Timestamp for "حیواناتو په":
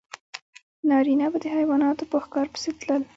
1.55-2.17